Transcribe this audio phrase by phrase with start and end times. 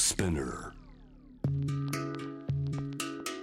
[0.00, 0.72] Spinner.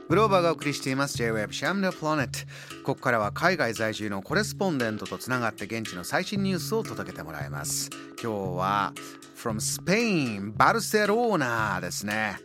[0.10, 1.16] グローバーがお送りしています。
[1.16, 2.40] J-Web シャムのプラネット
[2.84, 7.92] ここからは海外在住のコレスポンデントとつながって現地の最新ニュースを届けてもらいます。
[8.22, 8.94] 今日は
[9.38, 12.38] from Spain バルセロナですね。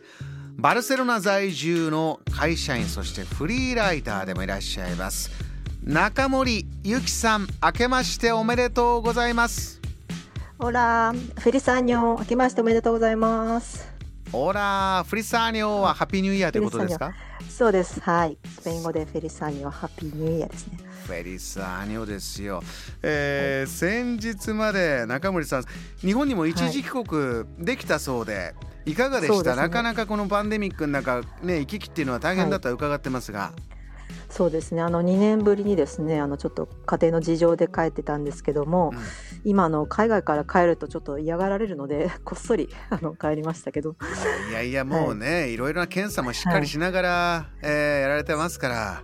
[0.57, 5.31] バルセロナ在住の会社員そしてフリーライターでもいらっしゃいます。
[5.83, 9.81] 中森ゆきさん明けましておめでとうございます。
[10.59, 13.92] オラフェリサーニョ明けましておめでとうございます
[14.35, 17.13] オラフリサーニョはハッピーニューイヤーということですか？
[17.49, 17.99] そうです。
[17.99, 18.37] はい。
[18.59, 20.79] スペイン語でフェリサーニョはハッピーニューイヤーですね。
[21.05, 22.63] フェリサーニョですよ、
[23.01, 25.65] えー、先日まで中森さん
[25.99, 28.41] 日本にも一時帰国できたそうで、は
[28.85, 33.72] い、いかがでした、ね、なかなかこのパンデミックの中ね行き来っていうのは大変だと伺ってますが、はい
[34.33, 34.81] そうですね。
[34.81, 38.99] あの2年ぶりにですねあのちょっと家庭の事情で帰ってたんですけども、うん、
[39.43, 43.95] 今の海外から帰るとちょっと嫌がられるので こっそりあの帰りましたけど。
[44.49, 49.03] いやいやもうね、はい、いろいろな検査もしっかりしながら、はい、えー、やられてますから。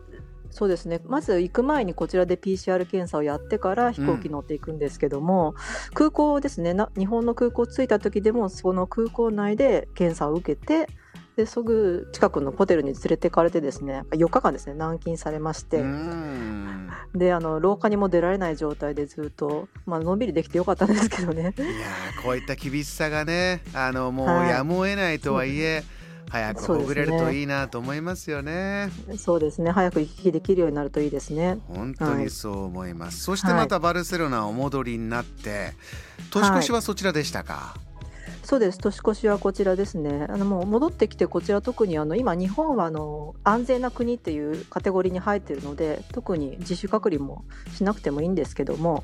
[0.49, 0.99] そうですね。
[1.05, 6.75] まず行く前にこちらで PCR 検査をやってから飛行機乗っていくんですけども、うん、空港ですね。
[6.97, 10.87] 日本の空港着いた時でもその空港内で検査を受けて
[11.39, 15.81] ですぐ近くのホテルに連れてかれてですね4日間ですね軟禁されまして
[17.15, 21.87] であの廊下にも出られない状態でずっと、まあのんびりできてよかったんですけどねいや
[22.21, 25.83] こういった厳しさがねあのもうやむを得ないとはいえ、はい
[26.29, 28.91] 早くほぐれるといいなと思いますよね。
[29.17, 29.71] そうですね。
[29.71, 31.57] 早く行き来できるようになるといいですね。
[31.67, 33.31] 本当にそう思います。
[33.31, 35.73] はい、そしてまたバルセロナお戻りになって、
[36.29, 37.53] 年越しはそちらでしたか？
[37.53, 37.88] はい
[38.49, 38.79] そうです。
[38.79, 40.25] 年越しはこちらですね。
[40.27, 49.03] あのもう戻ってきてこちら特にあの今日本はあの安全な国っていうカテゴリーに入っているので特に自主隔離もしなくてもいいんですけども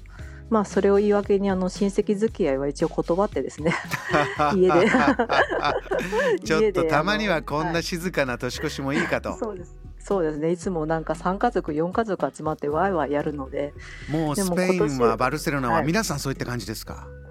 [0.50, 3.76] まあそれを言い訳にあの親戚付き合いは一応断ってですね。
[4.58, 4.90] 家で。
[6.44, 9.78] ちょっとたまにはこんな静かな年越しもいいかと、はい、そうです。
[10.00, 10.52] そうですね。
[10.54, 13.76] いつもなんか3家族4家族集まってワイワイやるので。
[14.10, 17.25] もうスペインはバルセロナは皆さんそういった感じですか、はい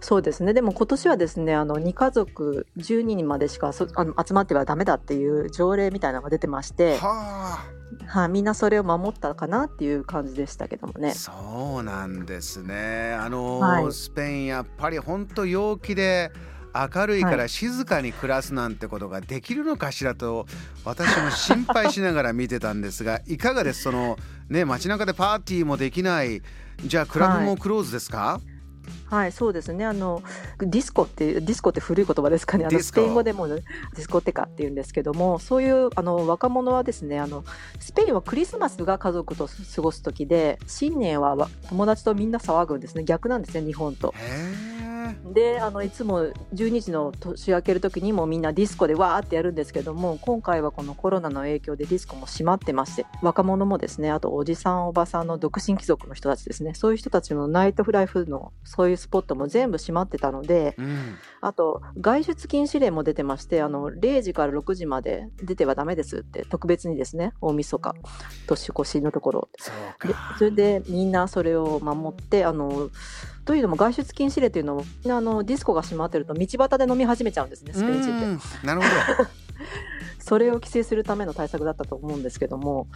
[0.00, 0.54] そうですね。
[0.54, 6.98] でも今年はですねあの2家族12人までしかそあの集まってはだめだっていう条例みたいなのが出てまして。
[6.98, 7.58] は
[8.06, 11.14] あ、はみんなそれを守ったかなっていう感じでしたけどもね。
[11.14, 13.14] そうなんですね。
[13.14, 16.32] あの、はい、スペインやっぱり本当陽気で
[16.74, 20.46] 明るいから静かに暮らすなんてことができるのかしらと
[20.84, 23.82] 私も心配しながら見てたんですが いかがです？
[23.82, 24.16] その
[24.48, 26.42] ね街中でパーティーもできない。
[26.84, 28.49] じゃあクラブもクローズですか、はい
[29.06, 29.84] はい、そうですね。
[29.84, 30.22] あの
[30.58, 32.66] ディスコってディスコって古い言葉ですかね。
[32.66, 37.44] あのスペイン語でもディスコテカって言うんですけども、そういうあの若者はですね、あの
[37.78, 43.04] スペインはクリスマスが家族と過ごす時で、新年は友達とみんな騒ぐんですね。
[43.04, 44.14] 逆なんですね、日本と。
[45.32, 67.94] であのいつも12時の年明ける時にもみんなディスコでわーってやるんですけども今回はこのコロナの影響でディスコも閉まってまして若者もですねあとおじさんおばさんの独身貴族の人たちですねそういう人たちのナイトフライフのそういうスポットも全部閉まってたので、うん、あと外出禁止令も出てましてあの0時から6時まで出てはダメですって特別にですね大晦日
[68.46, 69.48] 年越しのところ。
[70.04, 72.90] でそれでみんなそれを守ってあの
[73.44, 78.66] というのも外出禁止令というのもあのディスコが閉まってると道端で飲み始めちゃうんですねスペイン人って。
[78.66, 79.30] なるほど。
[80.20, 82.86] それを規制するための対策だったと思うんですけども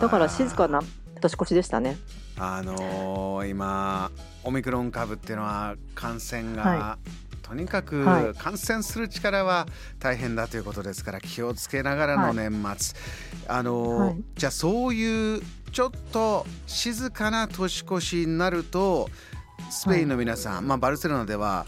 [0.00, 0.82] だから静かな
[1.20, 1.96] 年越しでしたね。
[2.36, 4.10] あのー、今
[4.42, 9.66] オミクロン株っていうのは感染が、はい、とにかく感染する力は
[10.00, 19.08] 大変だということですから気をつけながらの年末、はい、あのーはい、じゃあそういうちょっと静かな年越しになると
[19.70, 21.66] スペインの皆さん、まあ、バルセロナでは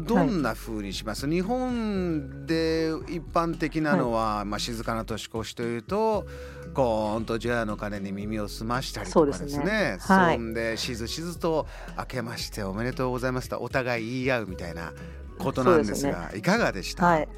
[0.00, 6.26] どんな風にします、はい、日本で一般的なのは、はい、まあ、静かな年越しというと
[6.72, 9.48] ゴーンと除夜の鐘に耳を澄ましたりとかですね。
[9.58, 11.66] そね、はい、そんでしずしずと
[11.98, 14.92] 「明けましておめでとうございます」とお互い言い合うみたいな
[15.38, 17.28] ことなんですが、ね、いかがでした、はい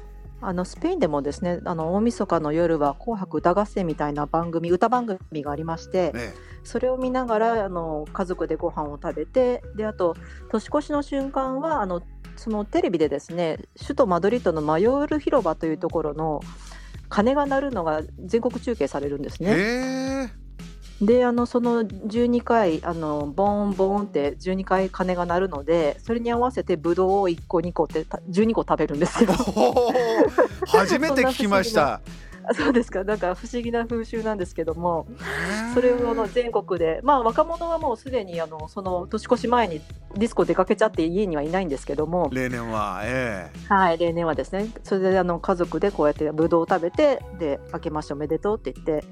[0.45, 10.15] あのスペインでもですねあの大晦日の夜は「紅白歌合戦」みたいな番組歌番組がありまして、ね、それを見ながらあの家族でご飯を食べてであと
[10.49, 12.01] 年越しの瞬間はあの
[12.35, 16.41] そのテレビでですね首都マドリッドのマヨール広場というところの
[17.09, 19.53] 鐘が鳴るのが全国中継されるんですね。
[21.05, 29.31] であのその12回あのボーンボーンって12回鐘が鳴るのでそれに合わせてブドウを1個2個って12個食べるんですよ。
[30.67, 32.01] 初めて聞きました。
[32.51, 35.07] そうですかなんか不思議な風習なんですけども
[35.73, 39.81] それをの全国でまあ若者はもうすでにあのその年越し前に
[40.15, 49.05] ディスコ出かけちゃって家にはいないんですけども例年はええはい例年はですねそれであの家族でこうやってぶどうを食べてで明けましておめでとうって言って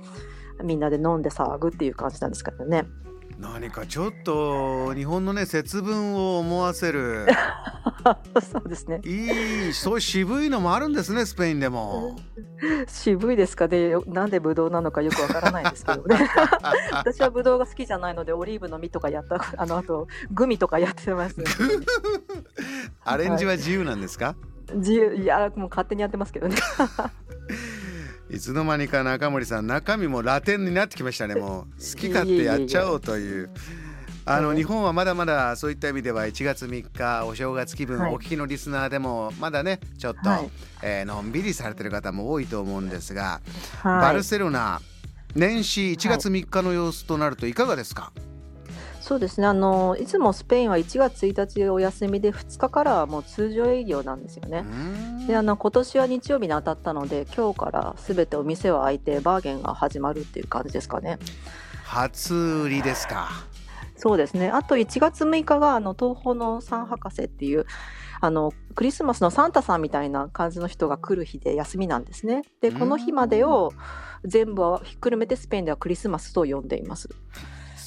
[0.64, 2.86] みんなで飲んで騒ぐっていう感じなんですからね。
[3.40, 7.26] 何かちょっと日本のね節分を思わせる。
[8.40, 9.02] そうですね。
[9.04, 12.20] いいそういう渋いのもあるんですねスペインでも。
[12.88, 13.68] 渋いですか？
[13.68, 16.30] ねなんでブドウなのかよくわからないんですけどね。
[16.94, 21.46] 私はブドウが好きじゃないのでオリーブの実とかやったあのあとグミとかやってます、ね、
[23.04, 24.36] アレンジは自由なんですか、は
[24.76, 25.16] い、自由。
[25.16, 26.58] いやもう勝手にやってますけどね
[28.32, 31.36] いつの間にか中森さん中身もラテンになってきましたね。
[31.36, 33.50] もう 好き勝手やっちゃおうという。
[34.24, 40.50] あの日本はまだまだそういった意味では1月3日お正月気分、お聞きのリスナーでもまだねちょっと、はい、
[40.84, 43.42] えー、のんびりされてる方も多いと思うんですが、
[43.82, 44.80] はい、バルセロナ
[45.34, 48.31] 年始1月3日の様子となるといかがですか、はい
[49.02, 54.64] そうですねあのいつもスペインは1月1日お休みで2日からはもう通常営業なんですよね。
[55.28, 61.18] であの今年は日曜日に当たったので今日からすべてお店は開いてバーゲンが始まるっていう感じですかね。
[61.84, 63.30] 初売りですか。
[63.98, 67.68] そうですねあと1月6日があの東宝のサン博士っていう
[68.20, 72.44] あのクリスマスのサンタさんみたいな感じの人が来る日で休みなんですね。
[72.62, 73.74] でこの日までを
[74.24, 77.10] 全部ひっくるめてスペインではクリスマスと呼んでいます。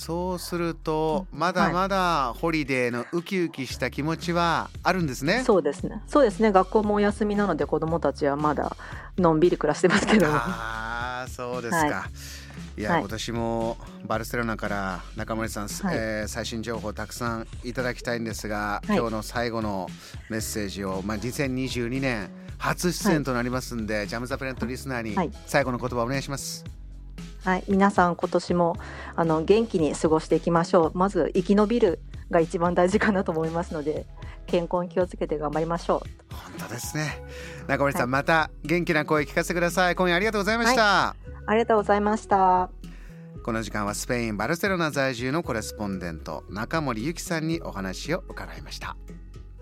[0.05, 5.43] そうするとまだまだホリデーのウキウキした気持ちはあるんですね。
[5.47, 6.03] そうですね。
[6.07, 6.53] そうですね。
[6.53, 8.77] 学校もお休みなので子どもたちはまだ
[9.17, 11.77] のんびり暮らしてますけどああそうですか。
[11.79, 12.09] は
[12.77, 19.89] い、いや、はい、今年もバルセロナから中森さん、はい、えー、最新情報たくさんいただきたいんですが、はい、今日の最後の
[20.29, 22.29] メッセージを、まあ、2022年
[22.59, 26.84] 初出演となりますんで、ジャム・ザ・プレントリスナーに最後の言葉お願いします。
[27.45, 28.77] はい、皆さん今年も
[29.17, 30.99] あの元気に過ごしていきましょう。
[30.99, 32.01] まず生き延びる
[32.31, 34.07] が一番大事かなと思いますので、
[34.47, 36.35] 健康に気をつけて頑張りましょう。
[36.35, 37.23] 本当ですね。
[37.67, 39.95] 中森さん、はい、また元気な声聞かせてください。
[39.95, 40.83] 今夜ありがとうございました。
[40.83, 42.71] はい、ありがとうございました。
[43.45, 48.97] この時間はスペイン・バルセロナ在住のコレスポンデント中森ゆきさんにお話を伺いました。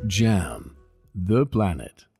[0.07, 0.71] JAM
[1.17, 2.12] The Planet